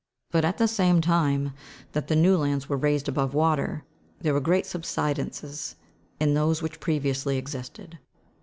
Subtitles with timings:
[0.31, 1.53] But at the same time
[1.91, 3.83] that the new lands were raised above water,
[4.19, 5.75] there were great subsidences
[6.19, 7.99] in those which previously existed.